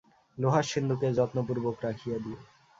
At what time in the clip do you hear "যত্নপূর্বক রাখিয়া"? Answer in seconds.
1.17-2.17